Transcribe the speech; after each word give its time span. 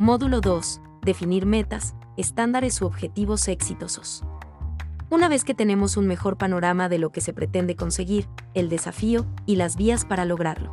Módulo 0.00 0.40
2. 0.40 0.80
Definir 1.02 1.44
metas, 1.44 1.96
estándares 2.16 2.80
u 2.80 2.86
objetivos 2.86 3.48
exitosos. 3.48 4.22
Una 5.10 5.28
vez 5.28 5.42
que 5.42 5.54
tenemos 5.54 5.96
un 5.96 6.06
mejor 6.06 6.38
panorama 6.38 6.88
de 6.88 6.98
lo 6.98 7.10
que 7.10 7.20
se 7.20 7.32
pretende 7.32 7.74
conseguir, 7.74 8.28
el 8.54 8.68
desafío 8.68 9.26
y 9.44 9.56
las 9.56 9.76
vías 9.76 10.04
para 10.04 10.24
lograrlo. 10.24 10.72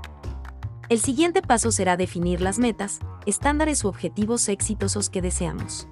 El 0.90 1.00
siguiente 1.00 1.42
paso 1.42 1.72
será 1.72 1.98
definir 1.98 2.40
las 2.40 2.60
metas, 2.60 3.00
estándares 3.26 3.84
u 3.84 3.88
objetivos 3.88 4.48
exitosos 4.48 5.10
que 5.10 5.24
deseamos. 5.24 5.88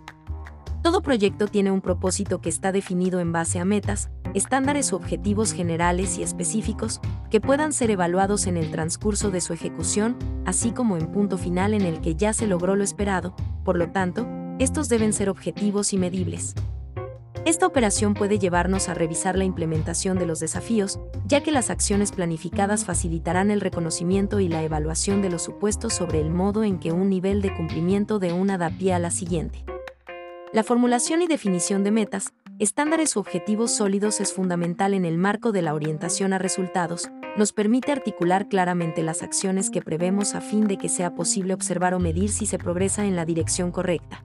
Todo 0.84 1.02
proyecto 1.02 1.48
tiene 1.48 1.72
un 1.72 1.82
propósito 1.82 2.40
que 2.40 2.50
está 2.50 2.72
definido 2.72 3.20
en 3.20 3.32
base 3.32 3.58
a 3.58 3.66
metas, 3.66 4.12
estándares 4.34 4.92
u 4.92 4.96
objetivos 4.96 5.54
generales 5.54 6.18
y 6.18 6.24
específicos 6.24 7.02
que 7.30 7.42
puedan 7.42 7.74
ser 7.74 7.92
evaluados 7.92 8.48
en 8.48 8.58
el 8.58 8.72
transcurso 8.72 9.32
de 9.32 9.42
su 9.42 9.54
ejecución, 9.54 10.18
así 10.46 10.72
como 10.72 10.98
en 10.98 11.08
punto 11.08 11.38
final 11.38 11.74
en 11.74 11.82
el 11.82 12.02
que 12.02 12.16
ya 12.16 12.34
se 12.34 12.48
logró 12.48 12.76
lo 12.76 12.84
esperado, 12.84 13.36
por 13.64 13.78
lo 13.78 13.92
tanto, 13.92 14.28
estos 14.60 14.90
deben 14.90 15.14
ser 15.14 15.30
objetivos 15.30 15.94
y 15.94 15.98
medibles. 15.98 16.56
Esta 17.46 17.68
operación 17.68 18.14
puede 18.14 18.40
llevarnos 18.40 18.88
a 18.88 18.94
revisar 18.94 19.38
la 19.38 19.44
implementación 19.44 20.18
de 20.18 20.26
los 20.26 20.40
desafíos, 20.40 21.00
ya 21.26 21.44
que 21.44 21.52
las 21.52 21.70
acciones 21.70 22.14
planificadas 22.14 22.86
facilitarán 22.86 23.52
el 23.52 23.60
reconocimiento 23.60 24.40
y 24.40 24.48
la 24.48 24.64
evaluación 24.64 25.22
de 25.22 25.30
los 25.30 25.42
supuestos 25.42 25.94
sobre 25.94 26.22
el 26.22 26.30
modo 26.30 26.64
en 26.64 26.80
que 26.80 26.94
un 26.94 27.10
nivel 27.10 27.42
de 27.42 27.54
cumplimiento 27.54 28.18
de 28.18 28.32
una 28.32 28.58
da 28.58 28.70
pie 28.70 28.94
a 28.94 29.00
la 29.00 29.12
siguiente. 29.12 29.66
La 30.54 30.64
formulación 30.64 31.22
y 31.22 31.28
definición 31.28 31.84
de 31.84 31.92
metas, 31.92 32.32
estándares 32.60 33.16
u 33.16 33.20
objetivos 33.20 33.72
sólidos 33.72 34.22
es 34.22 34.34
fundamental 34.34 34.94
en 34.94 35.06
el 35.06 35.18
marco 35.18 35.52
de 35.52 35.62
la 35.62 35.74
orientación 35.74 36.34
a 36.34 36.38
resultados, 36.38 37.10
nos 37.38 37.52
permite 37.52 37.92
articular 37.92 38.48
claramente 38.48 39.02
las 39.02 39.24
acciones 39.24 39.70
que 39.70 39.82
prevemos 39.82 40.36
a 40.36 40.42
fin 40.42 40.68
de 40.68 40.78
que 40.78 40.90
sea 40.90 41.16
posible 41.16 41.54
observar 41.54 41.94
o 41.94 42.00
medir 42.00 42.30
si 42.30 42.46
se 42.46 42.60
progresa 42.60 43.06
en 43.06 43.16
la 43.16 43.26
dirección 43.26 43.72
correcta. 43.72 44.24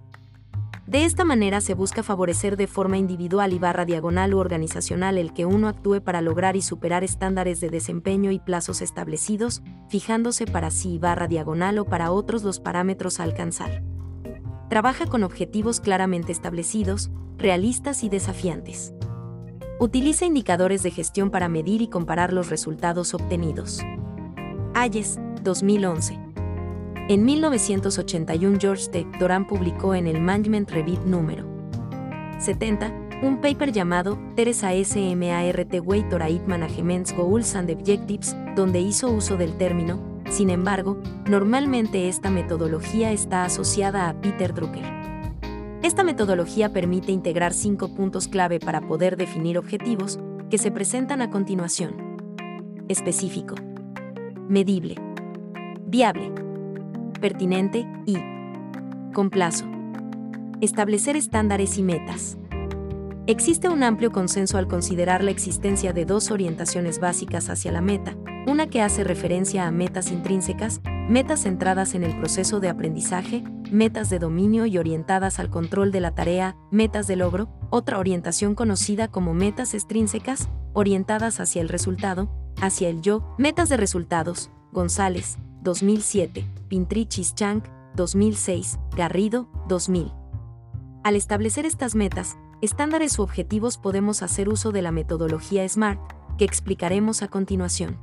De 0.86 1.04
esta 1.04 1.24
manera 1.24 1.60
se 1.60 1.74
busca 1.74 2.02
favorecer 2.02 2.56
de 2.56 2.66
forma 2.66 2.96
individual 2.96 3.52
y 3.52 3.58
barra 3.58 3.84
diagonal 3.84 4.32
u 4.32 4.38
organizacional 4.38 5.18
el 5.18 5.34
que 5.34 5.44
uno 5.44 5.68
actúe 5.68 6.00
para 6.00 6.22
lograr 6.22 6.56
y 6.56 6.62
superar 6.62 7.04
estándares 7.04 7.60
de 7.60 7.68
desempeño 7.68 8.30
y 8.30 8.38
plazos 8.38 8.80
establecidos, 8.80 9.62
fijándose 9.90 10.46
para 10.46 10.70
sí 10.70 10.98
barra 10.98 11.28
diagonal 11.28 11.78
o 11.78 11.84
para 11.84 12.10
otros 12.10 12.42
los 12.42 12.58
parámetros 12.58 13.20
a 13.20 13.24
alcanzar 13.24 13.82
trabaja 14.68 15.06
con 15.06 15.24
objetivos 15.24 15.80
claramente 15.80 16.32
establecidos, 16.32 17.10
realistas 17.38 18.04
y 18.04 18.08
desafiantes. 18.08 18.92
Utiliza 19.80 20.26
indicadores 20.26 20.82
de 20.82 20.90
gestión 20.90 21.30
para 21.30 21.48
medir 21.48 21.82
y 21.82 21.88
comparar 21.88 22.32
los 22.32 22.50
resultados 22.50 23.14
obtenidos. 23.14 23.80
Ayes, 24.74 25.18
2011. 25.42 26.18
En 27.08 27.24
1981 27.24 28.58
George 28.60 28.88
T. 28.90 29.06
Doran 29.18 29.46
publicó 29.46 29.94
en 29.94 30.06
el 30.06 30.20
Management 30.20 30.70
Review 30.70 31.00
número 31.06 31.46
70 32.38 32.92
un 33.22 33.40
paper 33.40 33.72
llamado 33.72 34.18
Teresa 34.36 34.70
SMART 34.72 35.74
Weight 35.82 36.12
Aid 36.12 36.42
Management 36.46 37.16
Goals 37.16 37.56
and 37.56 37.70
Objectives, 37.70 38.36
donde 38.54 38.80
hizo 38.80 39.10
uso 39.10 39.36
del 39.36 39.56
término 39.56 40.17
sin 40.30 40.50
embargo, 40.50 40.98
normalmente 41.28 42.08
esta 42.08 42.30
metodología 42.30 43.12
está 43.12 43.44
asociada 43.44 44.08
a 44.08 44.20
Peter 44.20 44.52
Drucker. 44.52 44.84
Esta 45.82 46.04
metodología 46.04 46.72
permite 46.72 47.12
integrar 47.12 47.54
cinco 47.54 47.94
puntos 47.94 48.28
clave 48.28 48.60
para 48.60 48.80
poder 48.80 49.16
definir 49.16 49.56
objetivos 49.58 50.18
que 50.50 50.58
se 50.58 50.70
presentan 50.70 51.22
a 51.22 51.30
continuación. 51.30 52.18
Específico, 52.88 53.54
medible, 54.48 54.96
viable, 55.86 56.32
pertinente 57.20 57.86
y 58.06 58.18
con 59.14 59.30
plazo. 59.30 59.66
Establecer 60.60 61.16
estándares 61.16 61.78
y 61.78 61.82
metas. 61.82 62.36
Existe 63.26 63.68
un 63.68 63.82
amplio 63.82 64.10
consenso 64.10 64.58
al 64.58 64.68
considerar 64.68 65.22
la 65.22 65.30
existencia 65.30 65.92
de 65.92 66.04
dos 66.04 66.30
orientaciones 66.30 66.98
básicas 66.98 67.50
hacia 67.50 67.70
la 67.70 67.82
meta, 67.82 68.16
una 68.48 68.68
que 68.68 68.80
hace 68.80 69.04
referencia 69.04 69.66
a 69.66 69.70
metas 69.70 70.10
intrínsecas, 70.10 70.80
metas 71.08 71.42
centradas 71.42 71.94
en 71.94 72.02
el 72.02 72.18
proceso 72.18 72.60
de 72.60 72.70
aprendizaje, 72.70 73.44
metas 73.70 74.08
de 74.08 74.18
dominio 74.18 74.64
y 74.64 74.78
orientadas 74.78 75.38
al 75.38 75.50
control 75.50 75.92
de 75.92 76.00
la 76.00 76.14
tarea, 76.14 76.56
metas 76.70 77.06
de 77.06 77.16
logro, 77.16 77.50
otra 77.70 77.98
orientación 77.98 78.54
conocida 78.54 79.08
como 79.08 79.34
metas 79.34 79.74
extrínsecas, 79.74 80.48
orientadas 80.72 81.40
hacia 81.40 81.60
el 81.60 81.68
resultado, 81.68 82.30
hacia 82.60 82.88
el 82.88 83.02
yo, 83.02 83.34
metas 83.38 83.68
de 83.68 83.76
resultados, 83.76 84.50
González, 84.72 85.36
2007, 85.62 86.46
Pintrichis 86.68 87.34
Chang, 87.34 87.62
2006, 87.96 88.78
Garrido, 88.96 89.48
2000. 89.68 90.10
Al 91.04 91.16
establecer 91.16 91.66
estas 91.66 91.94
metas, 91.94 92.38
estándares 92.62 93.18
u 93.18 93.22
objetivos 93.22 93.76
podemos 93.76 94.22
hacer 94.22 94.48
uso 94.48 94.72
de 94.72 94.82
la 94.82 94.92
metodología 94.92 95.68
SMART, 95.68 96.00
que 96.38 96.44
explicaremos 96.44 97.22
a 97.22 97.28
continuación. 97.28 97.98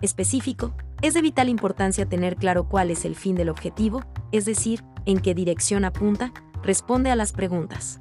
Específico, 0.00 0.72
es 1.02 1.14
de 1.14 1.20
vital 1.20 1.48
importancia 1.48 2.06
tener 2.06 2.36
claro 2.36 2.68
cuál 2.68 2.90
es 2.90 3.04
el 3.04 3.14
fin 3.14 3.34
del 3.34 3.50
objetivo, 3.50 4.02
es 4.32 4.46
decir, 4.46 4.82
en 5.04 5.18
qué 5.18 5.34
dirección 5.34 5.84
apunta, 5.84 6.32
responde 6.62 7.10
a 7.10 7.16
las 7.16 7.32
preguntas. 7.32 8.00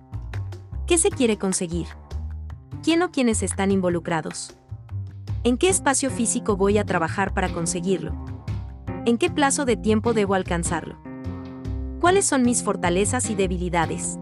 ¿Qué 0.87 0.97
se 0.97 1.09
quiere 1.09 1.37
conseguir? 1.37 1.87
¿Quién 2.83 3.01
o 3.01 3.11
quiénes 3.11 3.43
están 3.43 3.71
involucrados? 3.71 4.55
¿En 5.43 5.57
qué 5.57 5.69
espacio 5.69 6.09
físico 6.09 6.55
voy 6.55 6.77
a 6.77 6.85
trabajar 6.85 7.33
para 7.33 7.49
conseguirlo? 7.49 8.13
¿En 9.05 9.17
qué 9.17 9.29
plazo 9.29 9.65
de 9.65 9.75
tiempo 9.75 10.13
debo 10.13 10.35
alcanzarlo? 10.35 10.97
¿Cuáles 11.99 12.25
son 12.25 12.43
mis 12.43 12.63
fortalezas 12.63 13.29
y 13.29 13.35
debilidades? 13.35 14.17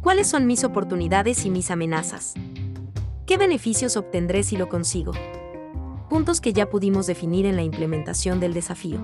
¿Cuáles 0.00 0.28
son 0.28 0.46
mis 0.46 0.62
oportunidades 0.62 1.44
y 1.44 1.50
mis 1.50 1.70
amenazas? 1.70 2.34
¿Qué 3.26 3.36
beneficios 3.36 3.96
obtendré 3.96 4.44
si 4.44 4.56
lo 4.56 4.68
consigo? 4.68 5.12
Puntos 6.14 6.40
que 6.40 6.52
ya 6.52 6.70
pudimos 6.70 7.08
definir 7.08 7.44
en 7.44 7.56
la 7.56 7.64
implementación 7.64 8.38
del 8.38 8.54
desafío. 8.54 9.00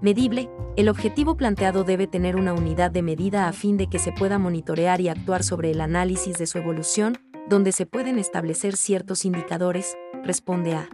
Medible, 0.00 0.48
el 0.76 0.88
objetivo 0.88 1.36
planteado 1.36 1.82
debe 1.82 2.06
tener 2.06 2.36
una 2.36 2.52
unidad 2.52 2.92
de 2.92 3.02
medida 3.02 3.48
a 3.48 3.52
fin 3.52 3.76
de 3.76 3.88
que 3.88 3.98
se 3.98 4.12
pueda 4.12 4.38
monitorear 4.38 5.00
y 5.00 5.08
actuar 5.08 5.42
sobre 5.42 5.72
el 5.72 5.80
análisis 5.80 6.38
de 6.38 6.46
su 6.46 6.58
evolución, 6.58 7.18
donde 7.48 7.72
se 7.72 7.86
pueden 7.86 8.20
establecer 8.20 8.76
ciertos 8.76 9.24
indicadores, 9.24 9.96
responde 10.22 10.74
a. 10.74 10.88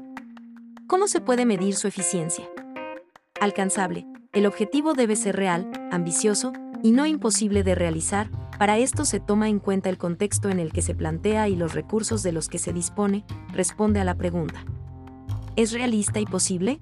¿Cómo 0.87 1.09
se 1.09 1.21
puede 1.21 1.45
medir 1.45 1.75
su 1.75 1.89
eficiencia? 1.89 2.49
Alcanzable, 3.39 4.07
el 4.33 4.47
objetivo 4.47 4.95
debe 4.95 5.15
ser 5.15 5.37
real, 5.37 5.71
ambicioso, 5.93 6.55
y 6.83 6.93
no 6.93 7.05
imposible 7.05 7.65
de 7.65 7.75
realizar, 7.75 8.31
para 8.59 8.79
esto 8.79 9.05
se 9.05 9.21
toma 9.21 9.51
en 9.51 9.59
cuenta 9.59 9.91
el 9.91 9.99
contexto 9.99 10.49
en 10.49 10.59
el 10.59 10.73
que 10.73 10.81
se 10.81 10.95
plantea 10.95 11.51
y 11.51 11.55
los 11.55 11.75
recursos 11.75 12.23
de 12.23 12.33
los 12.33 12.49
que 12.49 12.59
se 12.59 12.73
dispone, 12.73 13.27
responde 13.53 14.01
a 14.01 14.05
la 14.05 14.15
pregunta. 14.15 14.65
¿Es 15.59 15.73
realista 15.73 16.21
y 16.21 16.25
posible? 16.25 16.79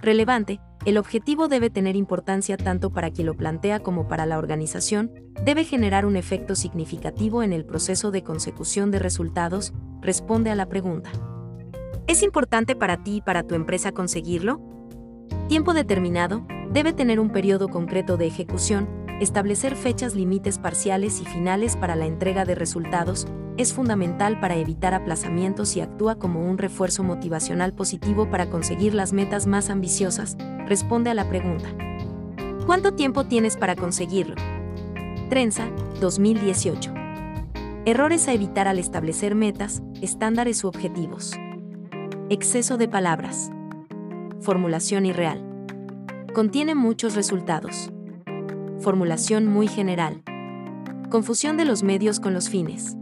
Relevante, 0.00 0.60
el 0.86 0.96
objetivo 0.96 1.48
debe 1.48 1.68
tener 1.68 1.94
importancia 1.94 2.56
tanto 2.56 2.88
para 2.88 3.10
quien 3.10 3.26
lo 3.26 3.34
plantea 3.34 3.80
como 3.80 4.08
para 4.08 4.24
la 4.24 4.38
organización, 4.38 5.12
debe 5.44 5.64
generar 5.64 6.06
un 6.06 6.16
efecto 6.16 6.54
significativo 6.54 7.42
en 7.42 7.52
el 7.52 7.66
proceso 7.66 8.10
de 8.10 8.22
consecución 8.22 8.90
de 8.90 8.98
resultados, 8.98 9.74
responde 10.00 10.48
a 10.48 10.54
la 10.54 10.70
pregunta. 10.70 11.10
¿Es 12.06 12.22
importante 12.22 12.74
para 12.74 13.04
ti 13.04 13.16
y 13.16 13.20
para 13.20 13.42
tu 13.42 13.54
empresa 13.54 13.92
conseguirlo? 13.92 14.62
Tiempo 15.50 15.74
determinado, 15.74 16.46
debe 16.72 16.94
tener 16.94 17.20
un 17.20 17.28
periodo 17.28 17.68
concreto 17.68 18.16
de 18.16 18.26
ejecución, 18.26 18.88
establecer 19.20 19.76
fechas 19.76 20.14
límites 20.14 20.58
parciales 20.58 21.20
y 21.20 21.24
finales 21.24 21.76
para 21.76 21.96
la 21.96 22.06
entrega 22.06 22.44
de 22.44 22.54
resultados 22.54 23.26
es 23.56 23.72
fundamental 23.72 24.40
para 24.40 24.56
evitar 24.56 24.94
aplazamientos 24.94 25.76
y 25.76 25.80
actúa 25.80 26.16
como 26.16 26.48
un 26.48 26.58
refuerzo 26.58 27.02
motivacional 27.02 27.74
positivo 27.74 28.30
para 28.30 28.48
conseguir 28.48 28.94
las 28.94 29.12
metas 29.12 29.46
más 29.46 29.70
ambiciosas, 29.70 30.36
responde 30.66 31.10
a 31.10 31.14
la 31.14 31.28
pregunta. 31.28 31.68
¿Cuánto 32.66 32.94
tiempo 32.94 33.24
tienes 33.24 33.56
para 33.56 33.76
conseguirlo? 33.76 34.36
Trenza, 35.28 35.68
2018. 36.00 36.92
Errores 37.84 38.28
a 38.28 38.32
evitar 38.32 38.68
al 38.68 38.78
establecer 38.78 39.34
metas, 39.34 39.82
estándares 40.00 40.64
u 40.64 40.68
objetivos. 40.68 41.32
Exceso 42.30 42.78
de 42.78 42.88
palabras. 42.88 43.50
Formulación 44.40 45.04
irreal. 45.04 45.44
Contiene 46.32 46.74
muchos 46.74 47.14
resultados 47.14 47.92
formulación 48.82 49.46
muy 49.46 49.68
general. 49.68 50.22
Confusión 51.08 51.56
de 51.56 51.64
los 51.64 51.82
medios 51.82 52.20
con 52.20 52.34
los 52.34 52.50
fines. 52.50 52.96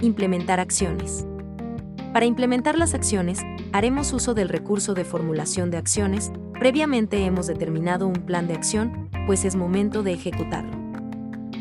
Implementar 0.00 0.60
acciones. 0.60 1.24
Para 2.12 2.26
implementar 2.26 2.76
las 2.76 2.94
acciones, 2.94 3.38
haremos 3.72 4.12
uso 4.12 4.34
del 4.34 4.48
recurso 4.48 4.94
de 4.94 5.04
formulación 5.04 5.70
de 5.70 5.76
acciones, 5.76 6.32
previamente 6.58 7.24
hemos 7.24 7.46
determinado 7.46 8.08
un 8.08 8.14
plan 8.14 8.48
de 8.48 8.54
acción, 8.54 9.08
pues 9.26 9.44
es 9.44 9.54
momento 9.54 10.02
de 10.02 10.14
ejecutarlo. 10.14 10.76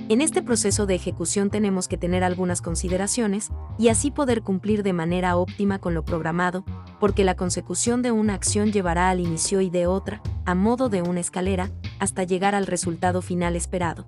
En 0.10 0.22
este 0.22 0.42
proceso 0.42 0.86
de 0.86 0.96
ejecución 0.96 1.50
tenemos 1.50 1.90
que 1.90 1.98
tener 1.98 2.24
algunas 2.24 2.62
consideraciones 2.62 3.50
y 3.78 3.90
así 3.90 4.10
poder 4.10 4.42
cumplir 4.42 4.82
de 4.82 4.94
manera 4.94 5.36
óptima 5.36 5.80
con 5.80 5.94
lo 5.94 6.06
programado, 6.06 6.64
porque 7.00 7.26
la 7.26 7.36
consecución 7.36 8.02
de 8.02 8.14
una 8.14 8.34
acción 8.34 8.72
llevará 8.72 9.10
al 9.10 9.20
inicio 9.20 9.60
y 9.60 9.70
de 9.70 9.86
otra, 9.86 10.22
a 10.46 10.56
modo 10.56 10.88
de 10.88 11.02
una 11.02 11.20
escalera, 11.20 11.70
hasta 12.00 12.24
llegar 12.24 12.56
al 12.56 12.68
resultado 12.68 13.22
final 13.22 13.56
esperado. 13.56 14.08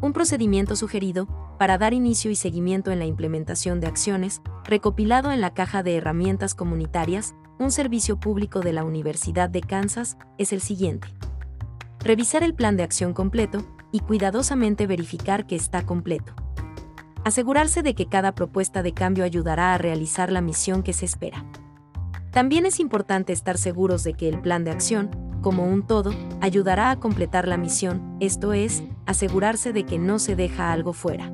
Un 0.00 0.12
procedimiento 0.12 0.76
sugerido 0.76 1.28
para 1.58 1.78
dar 1.78 1.94
inicio 1.94 2.30
y 2.30 2.36
seguimiento 2.36 2.90
en 2.90 2.98
la 2.98 3.06
implementación 3.06 3.80
de 3.80 3.86
acciones, 3.86 4.42
recopilado 4.64 5.32
en 5.32 5.40
la 5.40 5.54
caja 5.54 5.82
de 5.82 5.96
herramientas 5.96 6.54
comunitarias, 6.54 7.34
un 7.58 7.70
servicio 7.70 8.18
público 8.18 8.60
de 8.60 8.72
la 8.72 8.84
Universidad 8.84 9.48
de 9.48 9.60
Kansas, 9.60 10.16
es 10.38 10.52
el 10.52 10.60
siguiente. 10.60 11.08
Revisar 12.00 12.42
el 12.42 12.54
plan 12.54 12.76
de 12.76 12.82
acción 12.82 13.14
completo 13.14 13.64
y 13.92 14.00
cuidadosamente 14.00 14.86
verificar 14.86 15.46
que 15.46 15.56
está 15.56 15.86
completo. 15.86 16.34
Asegurarse 17.24 17.82
de 17.82 17.94
que 17.94 18.06
cada 18.06 18.34
propuesta 18.34 18.82
de 18.82 18.92
cambio 18.92 19.24
ayudará 19.24 19.72
a 19.72 19.78
realizar 19.78 20.30
la 20.30 20.42
misión 20.42 20.82
que 20.82 20.92
se 20.92 21.06
espera. 21.06 21.46
También 22.30 22.66
es 22.66 22.80
importante 22.80 23.32
estar 23.32 23.56
seguros 23.56 24.02
de 24.04 24.14
que 24.14 24.28
el 24.28 24.40
plan 24.40 24.64
de 24.64 24.72
acción, 24.72 25.08
como 25.44 25.66
un 25.66 25.86
todo, 25.86 26.14
ayudará 26.40 26.90
a 26.90 26.98
completar 26.98 27.46
la 27.46 27.58
misión, 27.58 28.16
esto 28.18 28.54
es, 28.54 28.82
asegurarse 29.04 29.74
de 29.74 29.84
que 29.84 29.98
no 29.98 30.18
se 30.18 30.36
deja 30.36 30.72
algo 30.72 30.94
fuera. 30.94 31.30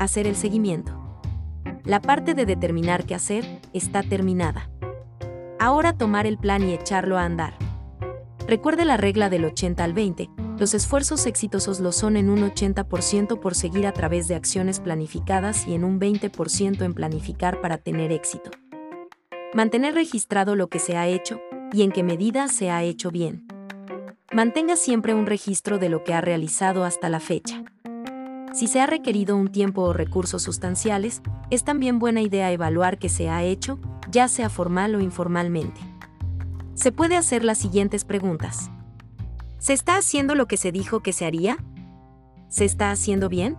Hacer 0.00 0.26
el 0.26 0.34
seguimiento. 0.34 1.22
La 1.84 2.02
parte 2.02 2.34
de 2.34 2.46
determinar 2.46 3.06
qué 3.06 3.14
hacer 3.14 3.60
está 3.72 4.02
terminada. 4.02 4.68
Ahora 5.60 5.92
tomar 5.92 6.26
el 6.26 6.36
plan 6.36 6.68
y 6.68 6.72
echarlo 6.72 7.16
a 7.16 7.24
andar. 7.24 7.54
Recuerde 8.48 8.84
la 8.84 8.96
regla 8.96 9.30
del 9.30 9.44
80 9.44 9.84
al 9.84 9.92
20, 9.92 10.28
los 10.58 10.74
esfuerzos 10.74 11.26
exitosos 11.26 11.78
lo 11.78 11.92
son 11.92 12.16
en 12.16 12.28
un 12.28 12.40
80% 12.40 13.38
por 13.38 13.54
seguir 13.54 13.86
a 13.86 13.92
través 13.92 14.26
de 14.26 14.34
acciones 14.34 14.80
planificadas 14.80 15.68
y 15.68 15.74
en 15.74 15.84
un 15.84 16.00
20% 16.00 16.84
en 16.84 16.92
planificar 16.92 17.60
para 17.60 17.78
tener 17.78 18.10
éxito. 18.10 18.50
Mantener 19.54 19.94
registrado 19.94 20.56
lo 20.56 20.66
que 20.66 20.80
se 20.80 20.96
ha 20.96 21.06
hecho 21.06 21.40
y 21.72 21.82
en 21.82 21.90
qué 21.90 22.02
medida 22.02 22.48
se 22.48 22.70
ha 22.70 22.82
hecho 22.82 23.10
bien. 23.10 23.46
Mantenga 24.32 24.76
siempre 24.76 25.14
un 25.14 25.26
registro 25.26 25.78
de 25.78 25.88
lo 25.88 26.04
que 26.04 26.14
ha 26.14 26.20
realizado 26.20 26.84
hasta 26.84 27.08
la 27.08 27.20
fecha. 27.20 27.64
Si 28.54 28.66
se 28.66 28.80
ha 28.80 28.86
requerido 28.86 29.36
un 29.36 29.50
tiempo 29.50 29.82
o 29.82 29.92
recursos 29.92 30.42
sustanciales, 30.42 31.22
es 31.50 31.64
también 31.64 31.98
buena 31.98 32.20
idea 32.20 32.52
evaluar 32.52 32.98
qué 32.98 33.08
se 33.08 33.28
ha 33.28 33.42
hecho, 33.42 33.78
ya 34.10 34.28
sea 34.28 34.50
formal 34.50 34.94
o 34.94 35.00
informalmente. 35.00 35.80
Se 36.74 36.92
puede 36.92 37.16
hacer 37.16 37.44
las 37.44 37.58
siguientes 37.58 38.04
preguntas. 38.04 38.70
¿Se 39.58 39.72
está 39.72 39.96
haciendo 39.96 40.34
lo 40.34 40.46
que 40.46 40.56
se 40.56 40.72
dijo 40.72 41.00
que 41.00 41.12
se 41.12 41.24
haría? 41.24 41.56
¿Se 42.48 42.64
está 42.64 42.90
haciendo 42.90 43.28
bien? 43.28 43.56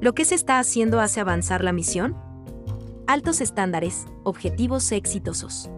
¿Lo 0.00 0.14
que 0.14 0.24
se 0.24 0.34
está 0.34 0.58
haciendo 0.58 1.00
hace 1.00 1.20
avanzar 1.20 1.64
la 1.64 1.72
misión? 1.72 2.16
Altos 3.06 3.40
estándares, 3.40 4.06
objetivos 4.22 4.90
exitosos. 4.92 5.70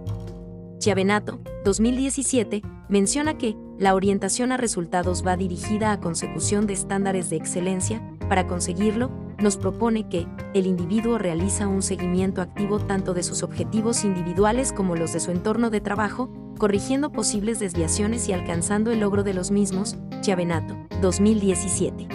Chiavenato, 0.87 1.41
2017, 1.65 2.63
menciona 2.89 3.37
que 3.37 3.57
la 3.77 3.97
orientación 3.97 4.53
a 4.53 4.57
resultados 4.57 5.27
va 5.27 5.37
dirigida 5.37 5.91
a 5.91 5.99
consecución 5.99 6.69
de 6.69 6.75
estándares 6.75 7.29
de 7.29 7.35
excelencia. 7.35 8.01
Para 8.29 8.47
conseguirlo, 8.47 9.11
nos 9.41 9.57
propone 9.57 10.09
que 10.09 10.29
el 10.55 10.65
individuo 10.65 11.19
realiza 11.19 11.67
un 11.67 11.83
seguimiento 11.83 12.41
activo 12.41 12.79
tanto 12.79 13.15
de 13.15 13.25
sus 13.25 13.43
objetivos 13.43 14.05
individuales 14.05 14.73
como 14.73 14.95
los 14.95 15.13
de 15.13 15.19
su 15.19 15.33
entorno 15.33 15.71
de 15.71 15.81
trabajo, 15.81 16.33
corrigiendo 16.57 17.11
posibles 17.11 17.59
desviaciones 17.59 18.29
y 18.29 18.33
alcanzando 18.33 18.93
el 18.93 19.01
logro 19.01 19.25
de 19.25 19.35
los 19.35 19.51
mismos, 19.51 19.97
Chiavenato, 20.21 20.77
2017. 21.03 22.07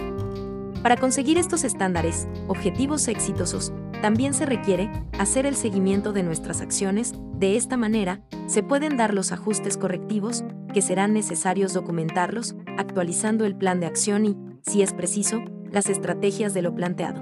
Para 0.82 0.96
conseguir 0.96 1.36
estos 1.36 1.62
estándares, 1.64 2.26
objetivos 2.48 3.06
exitosos, 3.08 3.70
también 4.00 4.32
se 4.32 4.46
requiere 4.46 4.90
hacer 5.18 5.44
el 5.44 5.56
seguimiento 5.56 6.14
de 6.14 6.22
nuestras 6.22 6.62
acciones, 6.62 7.14
de 7.42 7.56
esta 7.56 7.76
manera, 7.76 8.20
se 8.46 8.62
pueden 8.62 8.96
dar 8.96 9.12
los 9.12 9.32
ajustes 9.32 9.76
correctivos, 9.76 10.44
que 10.72 10.80
serán 10.80 11.12
necesarios 11.12 11.72
documentarlos, 11.74 12.54
actualizando 12.78 13.44
el 13.44 13.56
plan 13.56 13.80
de 13.80 13.86
acción 13.86 14.24
y, 14.24 14.36
si 14.62 14.82
es 14.82 14.92
preciso, 14.92 15.42
las 15.68 15.88
estrategias 15.88 16.54
de 16.54 16.62
lo 16.62 16.72
planteado. 16.72 17.20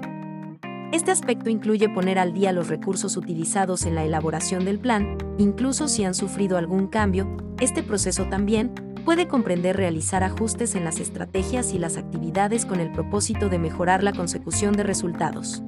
Este 0.92 1.10
aspecto 1.10 1.48
incluye 1.48 1.88
poner 1.88 2.18
al 2.18 2.34
día 2.34 2.52
los 2.52 2.68
recursos 2.68 3.16
utilizados 3.16 3.86
en 3.86 3.94
la 3.94 4.04
elaboración 4.04 4.66
del 4.66 4.78
plan, 4.78 5.16
incluso 5.38 5.88
si 5.88 6.04
han 6.04 6.14
sufrido 6.14 6.58
algún 6.58 6.88
cambio, 6.88 7.26
este 7.58 7.82
proceso 7.82 8.26
también 8.26 8.74
puede 9.06 9.26
comprender 9.26 9.78
realizar 9.78 10.22
ajustes 10.22 10.74
en 10.74 10.84
las 10.84 11.00
estrategias 11.00 11.72
y 11.72 11.78
las 11.78 11.96
actividades 11.96 12.66
con 12.66 12.80
el 12.80 12.92
propósito 12.92 13.48
de 13.48 13.58
mejorar 13.58 14.02
la 14.02 14.12
consecución 14.12 14.74
de 14.74 14.82
resultados. 14.82 15.62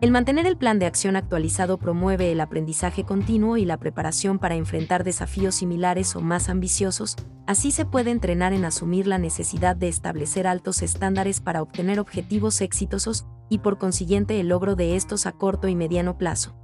El 0.00 0.12
mantener 0.12 0.46
el 0.46 0.56
plan 0.56 0.78
de 0.78 0.86
acción 0.86 1.14
actualizado 1.14 1.76
promueve 1.76 2.32
el 2.32 2.40
aprendizaje 2.40 3.04
continuo 3.04 3.58
y 3.58 3.66
la 3.66 3.76
preparación 3.76 4.38
para 4.38 4.54
enfrentar 4.54 5.04
desafíos 5.04 5.56
similares 5.56 6.16
o 6.16 6.22
más 6.22 6.48
ambiciosos, 6.48 7.16
así 7.46 7.70
se 7.70 7.84
puede 7.84 8.10
entrenar 8.10 8.54
en 8.54 8.64
asumir 8.64 9.06
la 9.06 9.18
necesidad 9.18 9.76
de 9.76 9.88
establecer 9.88 10.46
altos 10.46 10.80
estándares 10.80 11.40
para 11.40 11.60
obtener 11.60 12.00
objetivos 12.00 12.62
exitosos 12.62 13.26
y 13.50 13.58
por 13.58 13.76
consiguiente 13.76 14.40
el 14.40 14.48
logro 14.48 14.74
de 14.74 14.96
estos 14.96 15.26
a 15.26 15.32
corto 15.32 15.68
y 15.68 15.76
mediano 15.76 16.16
plazo. 16.16 16.54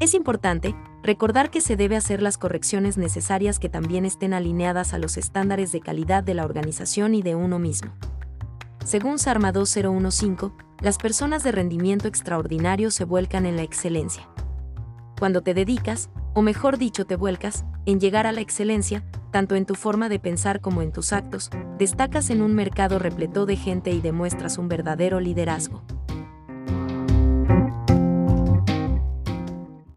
Es 0.00 0.14
importante 0.14 0.74
recordar 1.02 1.50
que 1.50 1.60
se 1.60 1.76
debe 1.76 1.96
hacer 1.96 2.22
las 2.22 2.38
correcciones 2.38 2.96
necesarias 2.96 3.58
que 3.58 3.68
también 3.68 4.06
estén 4.06 4.32
alineadas 4.32 4.94
a 4.94 4.98
los 4.98 5.18
estándares 5.18 5.72
de 5.72 5.80
calidad 5.80 6.24
de 6.24 6.32
la 6.32 6.46
organización 6.46 7.14
y 7.14 7.20
de 7.20 7.34
uno 7.34 7.58
mismo. 7.58 7.92
Según 8.86 9.18
SARMA 9.18 9.50
2015, 9.50 10.52
las 10.80 10.96
personas 10.96 11.42
de 11.42 11.50
rendimiento 11.50 12.06
extraordinario 12.06 12.92
se 12.92 13.02
vuelcan 13.02 13.44
en 13.44 13.56
la 13.56 13.62
excelencia. 13.62 14.28
Cuando 15.18 15.42
te 15.42 15.54
dedicas, 15.54 16.08
o 16.34 16.42
mejor 16.42 16.78
dicho 16.78 17.04
te 17.04 17.16
vuelcas, 17.16 17.64
en 17.84 17.98
llegar 17.98 18.28
a 18.28 18.32
la 18.32 18.42
excelencia, 18.42 19.02
tanto 19.32 19.56
en 19.56 19.66
tu 19.66 19.74
forma 19.74 20.08
de 20.08 20.20
pensar 20.20 20.60
como 20.60 20.82
en 20.82 20.92
tus 20.92 21.12
actos, 21.12 21.50
destacas 21.78 22.30
en 22.30 22.42
un 22.42 22.54
mercado 22.54 23.00
repleto 23.00 23.44
de 23.44 23.56
gente 23.56 23.90
y 23.90 24.00
demuestras 24.00 24.56
un 24.56 24.68
verdadero 24.68 25.18
liderazgo. 25.18 25.82